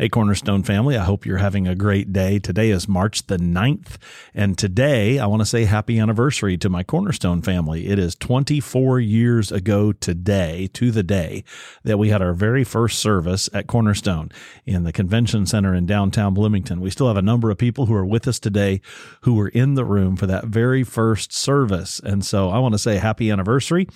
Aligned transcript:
Hey, 0.00 0.08
Cornerstone 0.08 0.62
family, 0.62 0.96
I 0.96 1.04
hope 1.04 1.26
you're 1.26 1.36
having 1.36 1.68
a 1.68 1.74
great 1.74 2.10
day. 2.10 2.38
Today 2.38 2.70
is 2.70 2.88
March 2.88 3.26
the 3.26 3.36
9th, 3.36 3.98
and 4.32 4.56
today 4.56 5.18
I 5.18 5.26
want 5.26 5.40
to 5.42 5.44
say 5.46 5.66
happy 5.66 5.98
anniversary 5.98 6.56
to 6.56 6.70
my 6.70 6.82
Cornerstone 6.82 7.42
family. 7.42 7.86
It 7.86 7.98
is 7.98 8.14
24 8.14 8.98
years 9.00 9.52
ago 9.52 9.92
today, 9.92 10.70
to 10.72 10.90
the 10.90 11.02
day, 11.02 11.44
that 11.84 11.98
we 11.98 12.08
had 12.08 12.22
our 12.22 12.32
very 12.32 12.64
first 12.64 12.98
service 12.98 13.50
at 13.52 13.66
Cornerstone 13.66 14.30
in 14.64 14.84
the 14.84 14.90
Convention 14.90 15.44
Center 15.44 15.74
in 15.74 15.84
downtown 15.84 16.32
Bloomington. 16.32 16.80
We 16.80 16.88
still 16.88 17.08
have 17.08 17.18
a 17.18 17.20
number 17.20 17.50
of 17.50 17.58
people 17.58 17.84
who 17.84 17.94
are 17.94 18.06
with 18.06 18.26
us 18.26 18.38
today 18.38 18.80
who 19.24 19.34
were 19.34 19.48
in 19.48 19.74
the 19.74 19.84
room 19.84 20.16
for 20.16 20.26
that 20.26 20.46
very 20.46 20.82
first 20.82 21.30
service. 21.30 22.00
And 22.02 22.24
so 22.24 22.48
I 22.48 22.58
want 22.58 22.72
to 22.72 22.78
say 22.78 22.96
happy 22.96 23.30
anniversary. 23.30 23.86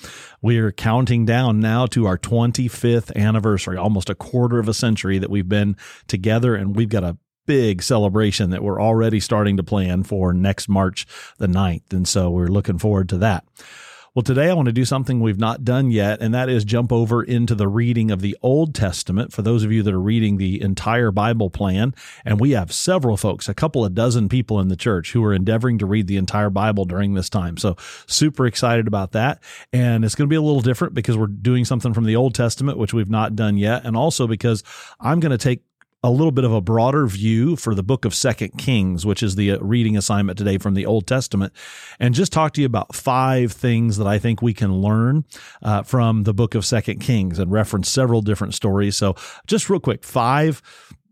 We 0.42 0.58
are 0.58 0.70
counting 0.70 1.24
down 1.24 1.60
now 1.60 1.86
to 1.86 2.04
our 2.04 2.18
25th 2.18 3.16
anniversary, 3.16 3.78
almost 3.78 4.10
a 4.10 4.14
quarter 4.14 4.58
of 4.58 4.68
a 4.68 4.74
century 4.74 5.16
that 5.16 5.30
we've 5.30 5.48
been 5.48 5.78
together, 6.06 6.54
and 6.54 6.76
we've 6.76 6.88
got 6.88 7.04
a 7.04 7.18
big 7.46 7.82
celebration 7.82 8.50
that 8.50 8.62
we're 8.62 8.80
already 8.80 9.20
starting 9.20 9.56
to 9.56 9.62
plan 9.62 10.02
for 10.02 10.32
next 10.32 10.68
March 10.68 11.06
the 11.38 11.46
9th. 11.46 11.92
And 11.92 12.08
so 12.08 12.30
we're 12.30 12.46
looking 12.46 12.78
forward 12.78 13.08
to 13.10 13.18
that. 13.18 13.44
Well, 14.14 14.22
today 14.22 14.48
I 14.48 14.54
want 14.54 14.66
to 14.66 14.72
do 14.72 14.84
something 14.84 15.18
we've 15.18 15.40
not 15.40 15.64
done 15.64 15.90
yet, 15.90 16.22
and 16.22 16.32
that 16.34 16.48
is 16.48 16.64
jump 16.64 16.92
over 16.92 17.20
into 17.20 17.56
the 17.56 17.66
reading 17.66 18.12
of 18.12 18.20
the 18.20 18.36
Old 18.42 18.72
Testament 18.72 19.32
for 19.32 19.42
those 19.42 19.64
of 19.64 19.72
you 19.72 19.82
that 19.82 19.92
are 19.92 20.00
reading 20.00 20.36
the 20.36 20.62
entire 20.62 21.10
Bible 21.10 21.50
plan. 21.50 21.96
And 22.24 22.38
we 22.38 22.52
have 22.52 22.72
several 22.72 23.16
folks, 23.16 23.48
a 23.48 23.54
couple 23.54 23.84
of 23.84 23.92
dozen 23.92 24.28
people 24.28 24.60
in 24.60 24.68
the 24.68 24.76
church 24.76 25.10
who 25.10 25.24
are 25.24 25.34
endeavoring 25.34 25.78
to 25.78 25.86
read 25.86 26.06
the 26.06 26.16
entire 26.16 26.48
Bible 26.48 26.84
during 26.84 27.14
this 27.14 27.28
time. 27.28 27.56
So 27.56 27.74
super 28.06 28.46
excited 28.46 28.86
about 28.86 29.10
that. 29.12 29.42
And 29.72 30.04
it's 30.04 30.14
going 30.14 30.28
to 30.28 30.32
be 30.32 30.36
a 30.36 30.42
little 30.42 30.62
different 30.62 30.94
because 30.94 31.16
we're 31.16 31.26
doing 31.26 31.64
something 31.64 31.92
from 31.92 32.04
the 32.04 32.14
Old 32.14 32.36
Testament, 32.36 32.78
which 32.78 32.94
we've 32.94 33.10
not 33.10 33.34
done 33.34 33.56
yet. 33.56 33.84
And 33.84 33.96
also 33.96 34.28
because 34.28 34.62
I'm 35.00 35.18
going 35.18 35.36
to 35.36 35.38
take 35.38 35.64
a 36.04 36.10
little 36.10 36.30
bit 36.30 36.44
of 36.44 36.52
a 36.52 36.60
broader 36.60 37.06
view 37.06 37.56
for 37.56 37.74
the 37.74 37.82
book 37.82 38.04
of 38.04 38.14
second 38.14 38.56
kings 38.58 39.04
which 39.04 39.22
is 39.22 39.34
the 39.34 39.50
uh, 39.52 39.58
reading 39.58 39.96
assignment 39.96 40.38
today 40.38 40.58
from 40.58 40.74
the 40.74 40.86
old 40.86 41.06
testament 41.06 41.52
and 41.98 42.14
just 42.14 42.32
talk 42.32 42.52
to 42.52 42.60
you 42.60 42.66
about 42.66 42.94
five 42.94 43.50
things 43.50 43.96
that 43.96 44.06
i 44.06 44.18
think 44.18 44.40
we 44.40 44.54
can 44.54 44.72
learn 44.72 45.24
uh, 45.62 45.82
from 45.82 46.22
the 46.24 46.34
book 46.34 46.54
of 46.54 46.64
second 46.64 47.00
kings 47.00 47.38
and 47.38 47.50
reference 47.50 47.88
several 47.88 48.20
different 48.20 48.54
stories. 48.54 48.96
So 48.96 49.14
just 49.46 49.70
real 49.70 49.80
quick 49.80 50.04
five 50.04 50.62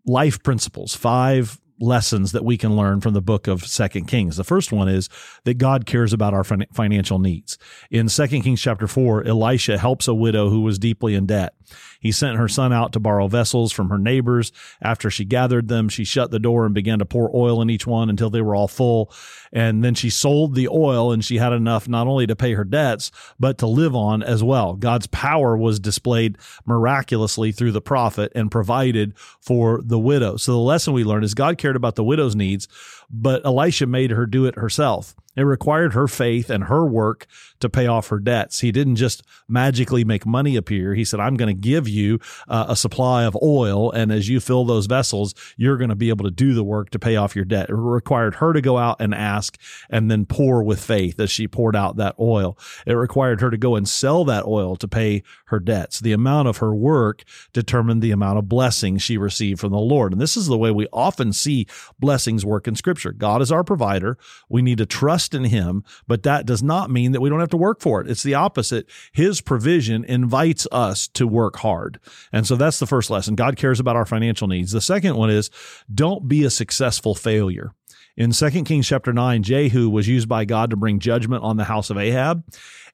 life 0.05 0.43
principles 0.43 0.95
five 0.95 1.61
lessons 1.81 2.33
that 2.33 2.45
we 2.45 2.57
can 2.57 2.77
learn 2.77 3.01
from 3.01 3.15
the 3.15 3.23
book 3.23 3.47
of 3.47 3.67
second 3.67 4.07
kings. 4.07 4.37
The 4.37 4.45
first 4.45 4.73
one 4.73 4.89
is 4.89 5.09
that 5.45 5.55
god 5.55 5.87
cares 5.87 6.13
about 6.13 6.35
our 6.35 6.45
financial 6.45 7.19
needs. 7.19 7.59
In 7.91 8.09
second 8.09 8.43
kings 8.43 8.61
chapter 8.61 8.87
4 8.87 9.27
elisha 9.27 9.79
helps 9.79 10.09
a 10.09 10.15
widow 10.15 10.51
who 10.51 10.61
was 10.61 10.79
deeply 10.79 11.15
in 11.15 11.27
debt. 11.27 11.55
He 12.01 12.13
sent 12.13 12.37
her 12.37 12.49
son 12.49 12.73
out 12.73 12.93
to 12.93 13.01
borrow 13.01 13.29
vessels 13.29 13.73
from 13.73 13.89
her 13.89 13.99
neighbors. 13.99 14.53
After 14.83 15.11
she 15.11 15.25
gathered 15.25 15.69
them 15.69 15.89
she 15.89 16.05
shut 16.05 16.31
the 16.31 16.39
door 16.39 16.67
and 16.67 16.75
began 16.75 16.99
to 16.99 17.05
pour 17.05 17.35
oil 17.35 17.63
in 17.63 17.71
each 17.71 17.87
one 17.87 18.11
until 18.11 18.31
they 18.31 18.43
were 18.43 18.55
all 18.55 18.69
full. 18.69 19.13
And 19.53 19.85
then 19.85 19.95
she 19.95 20.11
sold 20.11 20.55
the 20.55 20.69
oil 20.69 21.13
and 21.13 21.25
she 21.25 21.39
had 21.39 21.53
enough 21.53 21.89
not 21.89 22.07
only 22.07 22.27
to 22.27 22.37
pay 22.37 22.55
her 22.55 22.65
debts 22.65 23.11
but 23.39 23.59
to 23.59 23.67
live 23.67 23.95
on 23.95 24.23
as 24.23 24.43
well. 24.43 24.75
God's 24.75 25.07
power 25.07 25.57
was 25.57 25.81
displayed 25.81 26.39
miraculously 26.67 27.53
through 27.53 27.73
the 27.73 27.81
prophet 27.81 28.33
and 28.35 28.51
provided 28.51 29.15
for 29.41 29.81
the 29.85 29.99
widow. 29.99 30.37
So 30.37 30.53
the 30.53 30.59
lesson 30.59 30.93
we 30.93 31.05
learn 31.05 31.25
is 31.25 31.35
god 31.35 31.59
cared 31.63 31.77
about 31.77 31.95
the 31.95 32.05
widow's 32.05 32.35
needs, 32.35 32.69
but 33.13 33.45
Elisha 33.45 33.87
made 33.87 34.11
her 34.11 34.27
do 34.27 34.47
it 34.47 34.57
herself. 34.57 35.15
It 35.35 35.43
required 35.43 35.95
her 35.95 36.09
faith 36.09 36.51
and 36.51 36.65
her 36.65 36.85
work 36.85 37.27
to 37.61 37.71
pay 37.71 37.87
off 37.87 38.09
her 38.09 38.19
debts. 38.19 38.61
He 38.61 38.71
didn't 38.71 38.97
just 38.97 39.23
magically 39.49 40.05
make 40.05 40.27
money 40.27 40.57
appear. 40.57 40.95
He 40.95 41.05
said, 41.05 41.21
I'm 41.21 41.37
going 41.37 41.55
to 41.55 41.61
give 41.61 41.89
you 41.89 42.19
uh, 42.49 42.67
a 42.69 42.77
supply 42.77 43.25
of 43.25 43.37
oil. 43.43 43.91
And 43.93 44.13
as 44.13 44.29
you 44.29 44.41
fill 44.41 44.65
those 44.65 44.87
vessels, 44.87 45.35
you're 45.57 45.79
going 45.79 45.89
to 45.89 45.97
be 45.97 46.11
able 46.11 46.25
to 46.27 46.31
do 46.31 46.53
the 46.53 46.65
work 46.65 46.91
to 46.91 46.99
pay 46.99 47.17
off 47.17 47.35
your 47.35 47.47
debt. 47.47 47.71
It 47.71 47.75
required 47.75 48.37
her 48.37 48.53
to 48.53 48.61
go 48.61 48.77
out 48.77 49.01
and 49.01 49.15
ask 49.15 49.59
and 49.89 50.11
then 50.11 50.27
pour 50.27 50.63
with 50.63 50.85
faith 50.85 51.19
as 51.19 51.31
she 51.31 51.49
poured 51.49 51.77
out 51.77 51.97
that 51.97 52.17
oil. 52.21 52.59
It 52.87 52.93
required 52.93 53.41
her 53.41 53.51
to 53.51 53.57
go 53.57 53.75
and 53.75 53.89
sell 53.89 54.25
that 54.25 54.45
oil 54.45 54.77
to 54.77 54.89
pay 54.89 55.23
her 55.47 55.61
debts. 55.61 56.01
The 56.01 56.13
amount 56.13 56.49
of 56.49 56.59
her 56.59 56.75
work 56.75 57.25
determined 57.55 58.03
the 58.03 58.11
amount 58.11 58.39
of 58.39 58.49
blessing 58.49 58.99
she 58.99 59.17
received 59.17 59.61
from 59.61 59.73
the 59.73 59.79
Lord. 59.79 60.13
And 60.13 60.21
this 60.21 60.37
is 60.37 60.47
the 60.47 60.59
way 60.59 60.71
we 60.71 60.89
often 60.93 61.33
see 61.33 61.67
blessings 61.99 62.45
work 62.45 62.69
in 62.69 62.77
scripture. 62.77 63.02
God 63.11 63.43
is 63.43 63.51
our 63.51 63.65
provider. 63.65 64.17
We 64.49 64.63
need 64.63 64.79
to 64.79 64.87
trust 64.87 65.33
trust 65.33 65.35
in 65.35 65.45
him, 65.45 65.85
but 66.07 66.23
that 66.23 66.47
does 66.47 66.63
not 66.63 66.91
mean 66.91 67.13
that 67.13 67.21
we 67.21 67.29
don't 67.29 67.41
have 67.41 67.49
to 67.51 67.57
work 67.57 67.81
for 67.81 68.01
it. 68.01 68.11
It's 68.11 68.23
the 68.23 68.35
opposite. 68.35 68.89
His 69.13 69.41
provision 69.41 70.05
invites 70.05 70.67
us 70.73 71.09
to 71.09 71.27
work 71.27 71.57
hard. 71.57 71.99
And 72.33 72.47
so 72.47 72.57
that's 72.57 72.79
the 72.79 72.87
first 72.87 73.11
lesson. 73.11 73.35
God 73.35 73.57
cares 73.57 73.81
about 73.81 73.97
our 73.97 74.07
financial 74.07 74.49
needs. 74.49 74.73
The 74.73 74.81
second 74.81 75.17
one 75.17 75.31
is 75.31 75.51
don't 75.93 76.29
be 76.29 76.45
a 76.45 76.51
successful 76.51 77.15
failure. 77.15 77.73
In 78.17 78.33
2 78.33 78.51
Kings 78.65 78.87
chapter 78.87 79.13
9, 79.13 79.43
Jehu 79.43 79.89
was 79.89 80.09
used 80.09 80.29
by 80.29 80.45
God 80.45 80.71
to 80.71 80.77
bring 80.77 80.99
judgment 80.99 81.43
on 81.43 81.57
the 81.57 81.65
house 81.65 81.91
of 81.91 81.99
Ahab 81.99 82.45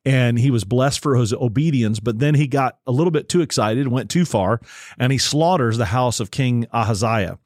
and 0.05 0.39
he 0.39 0.51
was 0.51 0.65
blessed 0.65 1.01
for 1.01 1.17
his 1.17 1.33
obedience. 1.33 2.01
But 2.01 2.19
then 2.19 2.35
he 2.35 2.47
got 2.47 2.79
a 2.87 2.93
little 2.93 3.11
bit 3.11 3.29
too 3.29 3.41
excited, 3.41 3.89
went 3.89 4.11
too 4.11 4.25
far, 4.25 4.61
and 4.99 5.13
he 5.13 5.19
slaughters 5.19 5.77
the 5.77 5.87
house 5.87 6.21
of 6.21 6.31
King 6.31 6.67
Ahaziah. 6.73 7.39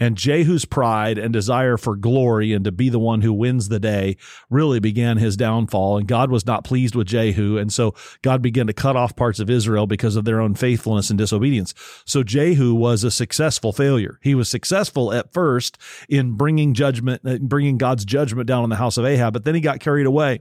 And 0.00 0.16
Jehu's 0.16 0.64
pride 0.64 1.18
and 1.18 1.32
desire 1.32 1.76
for 1.76 1.96
glory 1.96 2.52
and 2.52 2.64
to 2.64 2.72
be 2.72 2.88
the 2.88 2.98
one 2.98 3.20
who 3.20 3.32
wins 3.32 3.68
the 3.68 3.80
day 3.80 4.16
really 4.48 4.80
began 4.80 5.18
his 5.18 5.36
downfall. 5.36 5.98
And 5.98 6.08
God 6.08 6.30
was 6.30 6.46
not 6.46 6.64
pleased 6.64 6.94
with 6.94 7.08
Jehu. 7.08 7.58
And 7.58 7.72
so 7.72 7.94
God 8.22 8.40
began 8.40 8.66
to 8.68 8.72
cut 8.72 8.96
off 8.96 9.16
parts 9.16 9.38
of 9.38 9.50
Israel 9.50 9.86
because 9.86 10.16
of 10.16 10.24
their 10.24 10.40
unfaithfulness 10.40 11.10
and 11.10 11.18
disobedience. 11.18 11.74
So 12.04 12.22
Jehu 12.22 12.74
was 12.74 13.04
a 13.04 13.10
successful 13.10 13.72
failure. 13.72 14.18
He 14.22 14.34
was 14.34 14.48
successful 14.48 15.12
at 15.12 15.32
first 15.32 15.78
in 16.08 16.32
bringing 16.32 16.74
judgment, 16.74 16.97
uh, 17.06 17.38
bringing 17.40 17.78
God's 17.78 18.04
judgment 18.04 18.46
down 18.46 18.62
on 18.62 18.70
the 18.70 18.76
house 18.76 18.96
of 18.96 19.04
Ahab, 19.04 19.32
but 19.32 19.44
then 19.44 19.54
he 19.54 19.60
got 19.60 19.80
carried 19.80 20.06
away. 20.06 20.40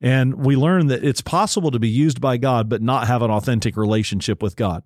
And 0.00 0.44
we 0.44 0.56
learn 0.56 0.88
that 0.88 1.04
it's 1.04 1.20
possible 1.20 1.70
to 1.70 1.78
be 1.78 1.88
used 1.88 2.20
by 2.20 2.36
God, 2.36 2.68
but 2.68 2.82
not 2.82 3.06
have 3.06 3.22
an 3.22 3.30
authentic 3.30 3.76
relationship 3.76 4.42
with 4.42 4.56
God. 4.56 4.82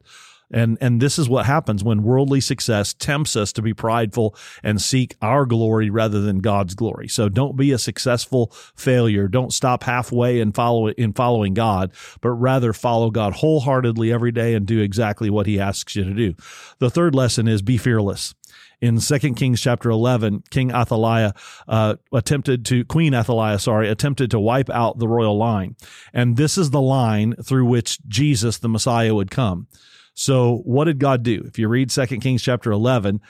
And, 0.50 0.78
and 0.80 1.02
this 1.02 1.18
is 1.18 1.28
what 1.28 1.46
happens 1.46 1.82
when 1.82 2.04
worldly 2.04 2.40
success 2.40 2.94
tempts 2.94 3.34
us 3.34 3.52
to 3.54 3.62
be 3.62 3.74
prideful 3.74 4.36
and 4.62 4.80
seek 4.80 5.16
our 5.20 5.44
glory 5.44 5.90
rather 5.90 6.20
than 6.20 6.38
God's 6.38 6.74
glory. 6.74 7.08
So 7.08 7.28
don't 7.28 7.56
be 7.56 7.72
a 7.72 7.78
successful 7.78 8.52
failure. 8.76 9.26
Don't 9.26 9.52
stop 9.52 9.82
halfway 9.82 10.40
in 10.40 10.52
follow 10.52 10.88
in 10.88 11.14
following 11.14 11.54
God, 11.54 11.92
but 12.20 12.30
rather 12.30 12.72
follow 12.72 13.10
God 13.10 13.32
wholeheartedly 13.34 14.12
every 14.12 14.32
day 14.32 14.54
and 14.54 14.66
do 14.66 14.80
exactly 14.80 15.30
what 15.30 15.46
he 15.46 15.58
asks 15.58 15.96
you 15.96 16.04
to 16.04 16.14
do. 16.14 16.34
The 16.78 16.90
third 16.90 17.14
lesson 17.14 17.48
is 17.48 17.62
be 17.62 17.76
fearless 17.76 18.34
in 18.80 19.00
Second 19.00 19.34
Kings 19.34 19.60
chapter 19.60 19.90
11, 19.90 20.44
King 20.50 20.70
Athaliah 20.70 21.32
uh, 21.66 21.96
attempted 22.12 22.64
to, 22.66 22.84
Queen 22.84 23.14
Athaliah, 23.14 23.58
sorry, 23.58 23.88
attempted 23.88 24.30
to 24.30 24.40
wipe 24.40 24.70
out 24.70 24.98
the 24.98 25.08
royal 25.08 25.36
line. 25.36 25.76
And 26.12 26.36
this 26.36 26.58
is 26.58 26.70
the 26.70 26.80
line 26.80 27.34
through 27.42 27.66
which 27.66 27.98
Jesus, 28.06 28.58
the 28.58 28.68
Messiah, 28.68 29.14
would 29.14 29.30
come. 29.30 29.68
So 30.14 30.58
what 30.64 30.84
did 30.84 30.98
God 30.98 31.22
do? 31.22 31.42
If 31.46 31.58
you 31.58 31.68
read 31.68 31.90
Second 31.90 32.20
Kings 32.20 32.42
chapter 32.42 32.70
11, 32.70 33.20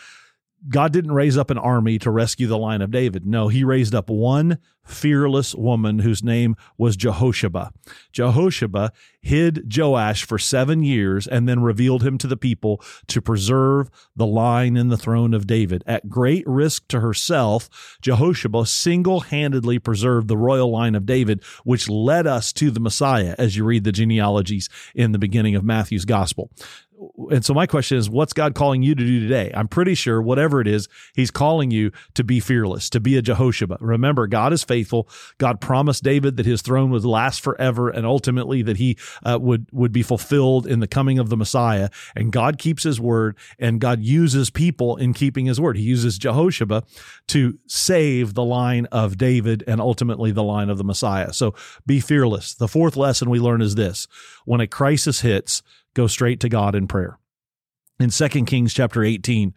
God 0.69 0.93
didn't 0.93 1.13
raise 1.13 1.37
up 1.37 1.51
an 1.51 1.59
army 1.59 1.99
to 2.01 2.11
rescue 2.11 2.47
the 2.47 2.59
line 2.59 2.83
of 2.83 2.91
David. 2.91 3.27
No, 3.27 3.49
he 3.49 3.63
raised 3.63 3.95
up 3.95 4.11
one 4.11 4.59
fearless 4.85 5.55
woman 5.55 5.99
whose 5.99 6.23
name 6.23 6.57
was 6.79 6.97
Jehosheba. 6.97 7.73
Jehosheba 8.13 8.93
hid 9.21 9.77
Joash 9.77 10.25
for 10.25 10.39
seven 10.39 10.83
years 10.83 11.27
and 11.27 11.49
then 11.49 11.61
revealed 11.61 12.05
him 12.05 12.19
to 12.19 12.27
the 12.27 12.37
people 12.37 12.81
to 13.09 13.21
preserve 13.21 13.91
the 14.15 14.27
line 14.27 14.77
in 14.77 14.89
the 14.89 14.97
throne 14.97 15.35
of 15.35 15.47
David. 15.47 15.83
At 15.87 16.09
great 16.09 16.47
risk 16.47 16.87
to 16.89 17.01
herself, 17.01 17.99
Jehosheba 18.01 18.67
single 18.67 19.21
handedly 19.21 19.79
preserved 19.79 20.29
the 20.29 20.37
royal 20.37 20.71
line 20.71 20.95
of 20.95 21.07
David, 21.07 21.43
which 21.65 21.89
led 21.89 22.27
us 22.27 22.53
to 22.55 22.71
the 22.71 22.81
Messiah 22.81 23.35
as 23.39 23.57
you 23.57 23.65
read 23.65 23.85
the 23.85 23.93
genealogies 23.93 24.69
in 24.95 25.13
the 25.13 25.19
beginning 25.19 25.57
of 25.57 25.65
Matthew's 25.65 26.05
gospel 26.05 26.51
and 27.31 27.45
so 27.45 27.53
my 27.53 27.67
question 27.67 27.99
is 27.99 28.09
what's 28.09 28.33
god 28.33 28.55
calling 28.55 28.83
you 28.83 28.95
to 28.95 29.05
do 29.05 29.21
today? 29.21 29.51
I'm 29.55 29.69
pretty 29.69 29.95
sure 29.95 30.21
whatever 30.21 30.61
it 30.61 30.67
is 30.67 30.89
he's 31.15 31.31
calling 31.31 31.71
you 31.71 31.93
to 32.15 32.25
be 32.25 32.41
fearless 32.41 32.89
to 32.91 33.01
be 33.01 33.17
a 33.17 33.23
jehosheba 33.23 33.79
remember 33.81 34.27
god 34.27 34.53
is 34.53 34.65
faithful. 34.65 35.09
God 35.39 35.61
promised 35.61 36.03
david 36.03 36.37
that 36.37 36.47
his 36.47 36.63
throne 36.63 36.91
would 36.91 37.05
last 37.05 37.41
forever 37.41 37.89
and 37.89 38.07
ultimately 38.07 38.63
that 38.63 38.77
he 38.77 38.97
uh, 39.25 39.39
would 39.41 39.67
would 39.73 39.93
be 39.93 40.03
fulfilled 40.03 40.67
in 40.67 40.81
the 40.81 40.87
coming 40.87 41.19
of 41.19 41.29
the 41.29 41.37
messiah. 41.37 41.89
And 42.15 42.33
god 42.33 42.59
keeps 42.59 42.83
his 42.83 43.01
word 43.01 43.37
and 43.59 43.81
god 43.81 44.01
uses 44.01 44.51
people 44.51 44.97
in 44.97 45.13
keeping 45.13 45.47
his 45.47 45.61
word. 45.61 45.77
He 45.77 45.85
uses 45.85 46.19
jehosheba 46.19 46.85
to 47.29 47.59
save 47.67 48.35
the 48.35 48.45
line 48.45 48.87
of 48.87 49.19
david 49.19 49.65
and 49.67 49.81
ultimately 49.81 50.33
the 50.33 50.45
line 50.45 50.71
of 50.71 50.79
the 50.79 50.85
messiah. 50.85 51.33
So 51.33 51.55
be 51.87 52.01
fearless. 52.01 52.55
The 52.55 52.69
fourth 52.69 52.97
lesson 52.97 53.31
we 53.31 53.39
learn 53.39 53.61
is 53.63 53.75
this. 53.75 54.07
When 54.45 54.61
a 54.61 54.67
crisis 54.67 55.21
hits 55.21 55.63
go 55.97 56.07
straight 56.07 56.39
to 56.41 56.49
God 56.49 56.75
in 56.75 56.87
prayer. 56.87 57.19
In 57.99 58.11
2 58.11 58.29
Kings 58.45 58.75
chapter 58.75 59.03
18, 59.03 59.55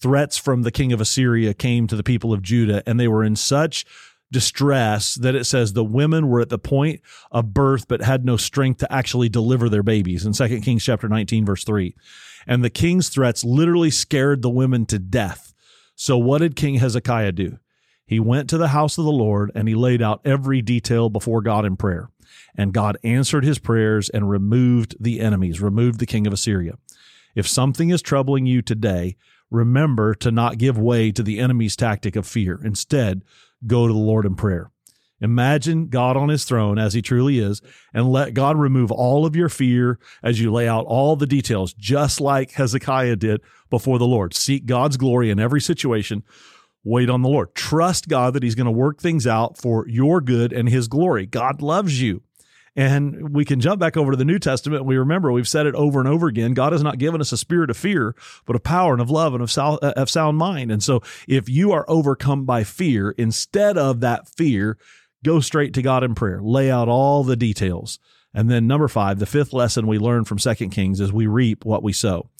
threats 0.00 0.36
from 0.36 0.62
the 0.62 0.70
king 0.70 0.92
of 0.92 1.00
Assyria 1.00 1.54
came 1.54 1.86
to 1.86 1.96
the 1.96 2.02
people 2.02 2.32
of 2.32 2.42
Judah, 2.42 2.82
and 2.86 3.00
they 3.00 3.08
were 3.08 3.24
in 3.24 3.34
such 3.34 3.86
distress 4.30 5.14
that 5.14 5.34
it 5.34 5.44
says 5.44 5.72
the 5.72 5.82
women 5.82 6.28
were 6.28 6.40
at 6.40 6.50
the 6.50 6.58
point 6.58 7.00
of 7.32 7.54
birth 7.54 7.88
but 7.88 8.02
had 8.02 8.26
no 8.26 8.36
strength 8.36 8.78
to 8.78 8.92
actually 8.92 9.30
deliver 9.30 9.70
their 9.70 9.82
babies 9.82 10.26
in 10.26 10.34
2 10.34 10.60
Kings 10.60 10.84
chapter 10.84 11.08
19 11.08 11.46
verse 11.46 11.64
3. 11.64 11.96
And 12.46 12.62
the 12.62 12.70
king's 12.70 13.08
threats 13.08 13.42
literally 13.42 13.90
scared 13.90 14.42
the 14.42 14.50
women 14.50 14.84
to 14.86 14.98
death. 14.98 15.54
So 15.94 16.18
what 16.18 16.38
did 16.38 16.56
King 16.56 16.74
Hezekiah 16.74 17.32
do? 17.32 17.58
He 18.08 18.18
went 18.18 18.48
to 18.48 18.58
the 18.58 18.68
house 18.68 18.96
of 18.96 19.04
the 19.04 19.12
Lord 19.12 19.52
and 19.54 19.68
he 19.68 19.74
laid 19.74 20.00
out 20.00 20.22
every 20.24 20.62
detail 20.62 21.10
before 21.10 21.42
God 21.42 21.66
in 21.66 21.76
prayer. 21.76 22.08
And 22.56 22.72
God 22.72 22.96
answered 23.04 23.44
his 23.44 23.58
prayers 23.58 24.08
and 24.08 24.30
removed 24.30 24.96
the 24.98 25.20
enemies, 25.20 25.60
removed 25.60 26.00
the 26.00 26.06
king 26.06 26.26
of 26.26 26.32
Assyria. 26.32 26.78
If 27.34 27.46
something 27.46 27.90
is 27.90 28.00
troubling 28.00 28.46
you 28.46 28.62
today, 28.62 29.16
remember 29.50 30.14
to 30.16 30.30
not 30.30 30.56
give 30.56 30.78
way 30.78 31.12
to 31.12 31.22
the 31.22 31.38
enemy's 31.38 31.76
tactic 31.76 32.16
of 32.16 32.26
fear. 32.26 32.58
Instead, 32.64 33.22
go 33.66 33.86
to 33.86 33.92
the 33.92 33.98
Lord 33.98 34.24
in 34.24 34.34
prayer. 34.34 34.70
Imagine 35.20 35.88
God 35.88 36.16
on 36.16 36.28
his 36.28 36.44
throne 36.44 36.78
as 36.78 36.94
he 36.94 37.02
truly 37.02 37.40
is, 37.40 37.60
and 37.92 38.10
let 38.10 38.34
God 38.34 38.56
remove 38.56 38.92
all 38.92 39.26
of 39.26 39.34
your 39.34 39.48
fear 39.48 39.98
as 40.22 40.40
you 40.40 40.52
lay 40.52 40.68
out 40.68 40.86
all 40.86 41.16
the 41.16 41.26
details, 41.26 41.74
just 41.74 42.20
like 42.20 42.52
Hezekiah 42.52 43.16
did 43.16 43.40
before 43.68 43.98
the 43.98 44.06
Lord. 44.06 44.32
Seek 44.34 44.64
God's 44.64 44.96
glory 44.96 45.30
in 45.30 45.40
every 45.40 45.60
situation. 45.60 46.22
Wait 46.84 47.10
on 47.10 47.22
the 47.22 47.28
Lord. 47.28 47.54
Trust 47.54 48.08
God 48.08 48.34
that 48.34 48.42
he's 48.42 48.54
going 48.54 48.66
to 48.66 48.70
work 48.70 49.00
things 49.00 49.26
out 49.26 49.58
for 49.58 49.86
your 49.88 50.20
good 50.20 50.52
and 50.52 50.68
his 50.68 50.88
glory. 50.88 51.26
God 51.26 51.60
loves 51.60 52.00
you. 52.00 52.22
And 52.76 53.34
we 53.34 53.44
can 53.44 53.60
jump 53.60 53.80
back 53.80 53.96
over 53.96 54.12
to 54.12 54.16
the 54.16 54.24
New 54.24 54.38
Testament. 54.38 54.84
We 54.84 54.96
remember 54.96 55.32
we've 55.32 55.48
said 55.48 55.66
it 55.66 55.74
over 55.74 55.98
and 55.98 56.08
over 56.08 56.28
again. 56.28 56.54
God 56.54 56.72
has 56.72 56.82
not 56.82 56.98
given 56.98 57.20
us 57.20 57.32
a 57.32 57.36
spirit 57.36 57.70
of 57.70 57.76
fear, 57.76 58.14
but 58.46 58.54
of 58.54 58.62
power 58.62 58.92
and 58.92 59.02
of 59.02 59.10
love 59.10 59.34
and 59.34 59.42
of, 59.42 59.50
sound, 59.50 59.80
uh, 59.82 59.94
of 59.96 60.08
sound 60.08 60.38
mind. 60.38 60.70
And 60.70 60.80
so 60.80 61.02
if 61.26 61.48
you 61.48 61.72
are 61.72 61.84
overcome 61.88 62.44
by 62.44 62.62
fear, 62.62 63.10
instead 63.18 63.76
of 63.76 63.98
that 64.00 64.28
fear, 64.28 64.78
go 65.24 65.40
straight 65.40 65.74
to 65.74 65.82
God 65.82 66.04
in 66.04 66.14
prayer. 66.14 66.40
Lay 66.40 66.70
out 66.70 66.88
all 66.88 67.24
the 67.24 67.34
details. 67.34 67.98
And 68.32 68.48
then 68.48 68.68
number 68.68 68.86
five, 68.86 69.18
the 69.18 69.26
fifth 69.26 69.52
lesson 69.52 69.88
we 69.88 69.98
learn 69.98 70.24
from 70.24 70.38
Second 70.38 70.70
Kings 70.70 71.00
is 71.00 71.12
we 71.12 71.26
reap 71.26 71.64
what 71.64 71.82
we 71.82 71.92
sow. 71.92 72.30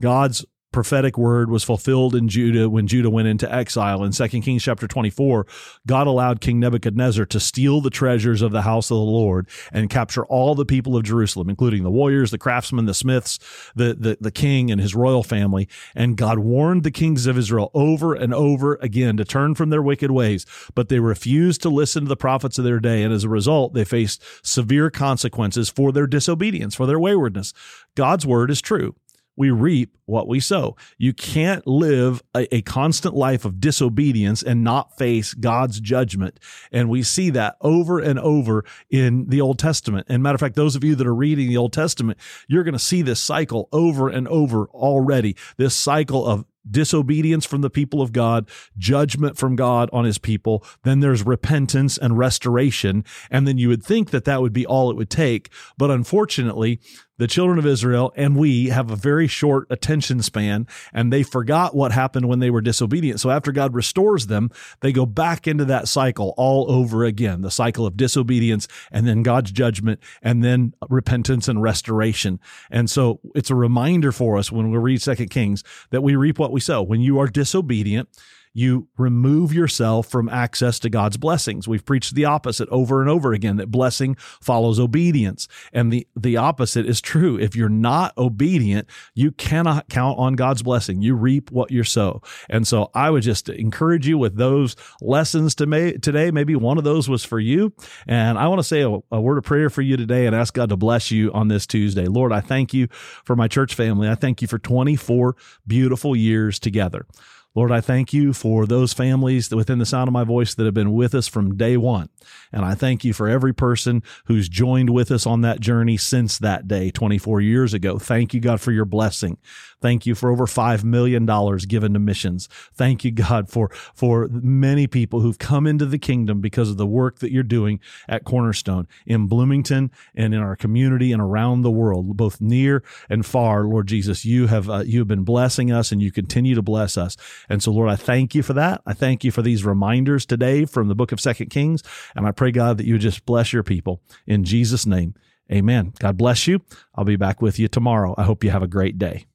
God's 0.00 0.44
prophetic 0.72 1.18
word 1.18 1.50
was 1.50 1.62
fulfilled 1.62 2.14
in 2.14 2.28
Judah 2.28 2.68
when 2.68 2.86
Judah 2.86 3.10
went 3.10 3.28
into 3.28 3.52
exile. 3.52 4.02
In 4.02 4.12
2 4.12 4.28
Kings 4.28 4.62
chapter 4.62 4.88
24, 4.88 5.46
God 5.86 6.06
allowed 6.06 6.40
King 6.40 6.58
Nebuchadnezzar 6.58 7.26
to 7.26 7.38
steal 7.38 7.80
the 7.80 7.90
treasures 7.90 8.42
of 8.42 8.52
the 8.52 8.62
house 8.62 8.90
of 8.90 8.96
the 8.96 9.02
Lord 9.02 9.48
and 9.72 9.90
capture 9.90 10.24
all 10.26 10.54
the 10.54 10.64
people 10.64 10.96
of 10.96 11.04
Jerusalem, 11.04 11.48
including 11.48 11.82
the 11.82 11.90
warriors, 11.90 12.30
the 12.30 12.38
craftsmen, 12.38 12.86
the 12.86 12.94
smiths, 12.94 13.38
the, 13.76 13.94
the, 13.94 14.18
the 14.20 14.30
king 14.30 14.70
and 14.70 14.80
his 14.80 14.94
royal 14.94 15.22
family. 15.22 15.68
And 15.94 16.16
God 16.16 16.38
warned 16.38 16.82
the 16.82 16.90
kings 16.90 17.26
of 17.26 17.38
Israel 17.38 17.70
over 17.74 18.14
and 18.14 18.32
over 18.34 18.76
again 18.76 19.16
to 19.18 19.24
turn 19.24 19.54
from 19.54 19.70
their 19.70 19.82
wicked 19.82 20.10
ways, 20.10 20.46
but 20.74 20.88
they 20.88 21.00
refused 21.00 21.62
to 21.62 21.68
listen 21.68 22.04
to 22.04 22.08
the 22.08 22.16
prophets 22.16 22.58
of 22.58 22.64
their 22.64 22.80
day. 22.80 23.02
And 23.02 23.12
as 23.12 23.24
a 23.24 23.28
result, 23.28 23.74
they 23.74 23.84
faced 23.84 24.22
severe 24.42 24.90
consequences 24.90 25.68
for 25.68 25.92
their 25.92 26.06
disobedience, 26.06 26.74
for 26.74 26.86
their 26.86 26.98
waywardness. 26.98 27.52
God's 27.94 28.26
word 28.26 28.50
is 28.50 28.60
true 28.60 28.94
we 29.36 29.50
reap 29.50 29.96
what 30.04 30.28
we 30.28 30.40
sow. 30.40 30.76
You 30.98 31.12
can't 31.14 31.66
live 31.66 32.22
a, 32.34 32.54
a, 32.54 32.62
constant 32.62 33.14
life 33.14 33.44
of 33.44 33.60
disobedience 33.60 34.42
and 34.42 34.62
not 34.62 34.96
face 34.98 35.32
God's 35.32 35.80
judgment. 35.80 36.38
And 36.70 36.88
we 36.88 37.02
see 37.02 37.30
that 37.30 37.56
over 37.60 37.98
and 37.98 38.18
over 38.18 38.64
in 38.90 39.28
the 39.28 39.40
Old 39.40 39.58
Testament. 39.58 40.06
And 40.10 40.22
matter 40.22 40.34
of 40.34 40.40
fact, 40.40 40.54
those 40.54 40.76
of 40.76 40.84
you 40.84 40.94
that 40.96 41.06
are 41.06 41.14
reading 41.14 41.48
the 41.48 41.56
Old 41.56 41.72
Testament, 41.72 42.18
you're 42.46 42.64
going 42.64 42.72
to 42.74 42.78
see 42.78 43.02
this 43.02 43.22
cycle 43.22 43.68
over 43.72 44.08
and 44.08 44.28
over 44.28 44.66
already. 44.68 45.36
This 45.56 45.74
cycle 45.74 46.26
of 46.26 46.44
disobedience 46.70 47.44
from 47.44 47.60
the 47.60 47.70
people 47.70 48.00
of 48.00 48.12
God, 48.12 48.48
judgment 48.78 49.36
from 49.36 49.56
God 49.56 49.90
on 49.92 50.04
his 50.04 50.18
people. 50.18 50.64
Then 50.84 51.00
there's 51.00 51.24
repentance 51.24 51.98
and 51.98 52.18
restoration. 52.18 53.04
And 53.30 53.46
then 53.46 53.58
you 53.58 53.68
would 53.68 53.82
think 53.82 54.10
that 54.10 54.24
that 54.24 54.40
would 54.40 54.52
be 54.52 54.66
all 54.66 54.90
it 54.90 54.96
would 54.96 55.10
take. 55.10 55.50
But 55.76 55.90
unfortunately, 55.90 56.80
the 57.18 57.26
children 57.26 57.58
of 57.58 57.66
Israel 57.66 58.12
and 58.16 58.36
we 58.36 58.68
have 58.68 58.90
a 58.90 58.96
very 58.96 59.26
short 59.26 59.66
attention 59.70 60.22
span 60.22 60.66
and 60.92 61.12
they 61.12 61.22
forgot 61.22 61.74
what 61.74 61.92
happened 61.92 62.28
when 62.28 62.38
they 62.38 62.50
were 62.50 62.60
disobedient. 62.60 63.20
So 63.20 63.30
after 63.30 63.52
God 63.52 63.74
restores 63.74 64.26
them, 64.26 64.50
they 64.80 64.92
go 64.92 65.06
back 65.06 65.46
into 65.46 65.64
that 65.66 65.88
cycle 65.88 66.34
all 66.36 66.70
over 66.70 67.04
again, 67.04 67.42
the 67.42 67.50
cycle 67.50 67.86
of 67.86 67.96
disobedience 67.96 68.66
and 68.90 69.06
then 69.06 69.22
God's 69.22 69.52
judgment 69.52 70.00
and 70.22 70.42
then 70.42 70.74
repentance 70.88 71.48
and 71.48 71.62
restoration. 71.62 72.40
And 72.70 72.90
so 72.90 73.20
it's 73.34 73.50
a 73.50 73.54
reminder 73.54 74.12
for 74.12 74.38
us 74.38 74.50
when 74.50 74.70
we 74.70 74.78
read 74.78 75.02
second 75.02 75.28
Kings 75.28 75.62
that 75.90 76.02
we 76.02 76.16
reap 76.16 76.38
what 76.38 76.52
we 76.52 76.60
sow. 76.60 76.82
When 76.82 77.00
you 77.00 77.18
are 77.18 77.26
disobedient, 77.28 78.08
you 78.54 78.88
remove 78.98 79.52
yourself 79.52 80.08
from 80.08 80.28
access 80.28 80.78
to 80.80 80.90
God's 80.90 81.16
blessings. 81.16 81.66
We've 81.66 81.84
preached 81.84 82.14
the 82.14 82.24
opposite 82.24 82.68
over 82.68 83.00
and 83.00 83.08
over 83.08 83.32
again 83.32 83.56
that 83.56 83.70
blessing 83.70 84.16
follows 84.40 84.78
obedience. 84.78 85.48
And 85.72 85.92
the, 85.92 86.06
the 86.14 86.36
opposite 86.36 86.86
is 86.86 87.00
true. 87.00 87.38
If 87.38 87.56
you're 87.56 87.68
not 87.68 88.16
obedient, 88.18 88.88
you 89.14 89.32
cannot 89.32 89.88
count 89.88 90.18
on 90.18 90.34
God's 90.34 90.62
blessing. 90.62 91.02
You 91.02 91.14
reap 91.14 91.50
what 91.50 91.70
you 91.70 91.84
sow. 91.84 92.22
And 92.50 92.66
so 92.66 92.90
I 92.94 93.10
would 93.10 93.22
just 93.22 93.48
encourage 93.48 94.06
you 94.06 94.18
with 94.18 94.36
those 94.36 94.76
lessons 95.00 95.54
to 95.56 95.66
may, 95.66 95.92
today. 95.92 96.30
Maybe 96.30 96.54
one 96.56 96.78
of 96.78 96.84
those 96.84 97.08
was 97.08 97.24
for 97.24 97.40
you. 97.40 97.72
And 98.06 98.38
I 98.38 98.48
want 98.48 98.58
to 98.58 98.64
say 98.64 98.82
a, 98.82 98.98
a 99.10 99.20
word 99.20 99.38
of 99.38 99.44
prayer 99.44 99.70
for 99.70 99.82
you 99.82 99.96
today 99.96 100.26
and 100.26 100.36
ask 100.36 100.54
God 100.54 100.68
to 100.68 100.76
bless 100.76 101.10
you 101.10 101.32
on 101.32 101.48
this 101.48 101.66
Tuesday. 101.66 102.06
Lord, 102.06 102.32
I 102.32 102.40
thank 102.40 102.74
you 102.74 102.88
for 103.24 103.36
my 103.36 103.48
church 103.48 103.74
family. 103.74 104.08
I 104.08 104.14
thank 104.14 104.42
you 104.42 104.48
for 104.48 104.58
24 104.58 105.36
beautiful 105.66 106.14
years 106.14 106.58
together. 106.58 107.06
Lord, 107.54 107.70
I 107.70 107.82
thank 107.82 108.14
you 108.14 108.32
for 108.32 108.66
those 108.66 108.94
families 108.94 109.50
within 109.50 109.78
the 109.78 109.84
sound 109.84 110.08
of 110.08 110.12
my 110.12 110.24
voice 110.24 110.54
that 110.54 110.64
have 110.64 110.72
been 110.72 110.92
with 110.92 111.14
us 111.14 111.28
from 111.28 111.56
day 111.56 111.76
one. 111.76 112.08
And 112.50 112.64
I 112.64 112.74
thank 112.74 113.04
you 113.04 113.12
for 113.12 113.28
every 113.28 113.52
person 113.52 114.02
who's 114.24 114.48
joined 114.48 114.90
with 114.90 115.10
us 115.10 115.26
on 115.26 115.42
that 115.42 115.60
journey 115.60 115.98
since 115.98 116.38
that 116.38 116.66
day 116.66 116.90
24 116.90 117.42
years 117.42 117.74
ago. 117.74 117.98
Thank 117.98 118.32
you, 118.32 118.40
God, 118.40 118.60
for 118.60 118.72
your 118.72 118.86
blessing. 118.86 119.36
Thank 119.82 120.06
you 120.06 120.14
for 120.14 120.30
over 120.30 120.46
$5 120.46 120.84
million 120.84 121.26
given 121.66 121.92
to 121.92 121.98
missions. 121.98 122.48
Thank 122.72 123.04
you, 123.04 123.10
God, 123.10 123.50
for, 123.50 123.68
for 123.94 124.28
many 124.30 124.86
people 124.86 125.20
who've 125.20 125.38
come 125.38 125.66
into 125.66 125.84
the 125.84 125.98
kingdom 125.98 126.40
because 126.40 126.70
of 126.70 126.76
the 126.76 126.86
work 126.86 127.18
that 127.18 127.32
you're 127.32 127.42
doing 127.42 127.80
at 128.08 128.24
Cornerstone 128.24 128.86
in 129.06 129.26
Bloomington 129.26 129.90
and 130.14 130.32
in 130.32 130.40
our 130.40 130.56
community 130.56 131.12
and 131.12 131.20
around 131.20 131.62
the 131.62 131.70
world, 131.70 132.16
both 132.16 132.40
near 132.40 132.82
and 133.10 133.26
far. 133.26 133.64
Lord 133.64 133.88
Jesus, 133.88 134.24
you 134.24 134.46
have, 134.46 134.70
uh, 134.70 134.84
you 134.86 135.00
have 135.00 135.08
been 135.08 135.24
blessing 135.24 135.72
us 135.72 135.90
and 135.92 136.00
you 136.00 136.12
continue 136.12 136.54
to 136.54 136.62
bless 136.62 136.96
us. 136.96 137.16
And 137.48 137.62
so, 137.62 137.72
Lord, 137.72 137.90
I 137.90 137.96
thank 137.96 138.34
you 138.34 138.42
for 138.42 138.52
that. 138.54 138.82
I 138.86 138.92
thank 138.92 139.24
you 139.24 139.30
for 139.30 139.42
these 139.42 139.64
reminders 139.64 140.26
today 140.26 140.64
from 140.64 140.88
the 140.88 140.94
book 140.94 141.12
of 141.12 141.20
Second 141.20 141.50
Kings. 141.50 141.82
And 142.14 142.26
I 142.26 142.32
pray, 142.32 142.50
God, 142.50 142.78
that 142.78 142.86
you 142.86 142.94
would 142.94 143.02
just 143.02 143.24
bless 143.24 143.52
your 143.52 143.62
people 143.62 144.00
in 144.26 144.44
Jesus' 144.44 144.86
name. 144.86 145.14
Amen. 145.50 145.92
God 145.98 146.16
bless 146.16 146.46
you. 146.46 146.60
I'll 146.94 147.04
be 147.04 147.16
back 147.16 147.42
with 147.42 147.58
you 147.58 147.68
tomorrow. 147.68 148.14
I 148.16 148.24
hope 148.24 148.44
you 148.44 148.50
have 148.50 148.62
a 148.62 148.68
great 148.68 148.98
day. 148.98 149.26